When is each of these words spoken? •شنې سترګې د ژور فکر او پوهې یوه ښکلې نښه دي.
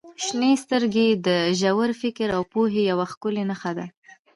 •شنې 0.25 0.51
سترګې 0.63 1.07
د 1.27 1.27
ژور 1.59 1.89
فکر 2.01 2.27
او 2.37 2.41
پوهې 2.51 2.81
یوه 2.91 3.05
ښکلې 3.11 3.43
نښه 3.49 3.71
دي. 3.77 3.87